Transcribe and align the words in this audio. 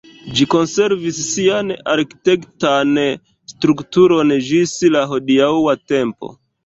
Ĝi 0.37 0.45
konservis 0.51 1.17
sian 1.25 1.69
arkitektan 1.93 2.97
strukturon 3.53 4.35
ĝis 4.49 4.77
la 4.97 5.05
hodiaŭa 5.13 5.77
tempo. 5.93 6.33